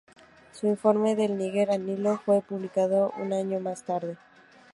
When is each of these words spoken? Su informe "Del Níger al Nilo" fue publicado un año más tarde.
Su 0.51 0.65
informe 0.65 1.15
"Del 1.15 1.37
Níger 1.37 1.69
al 1.69 1.85
Nilo" 1.85 2.17
fue 2.25 2.41
publicado 2.41 3.13
un 3.19 3.33
año 3.33 3.59
más 3.59 3.83
tarde. 3.85 4.17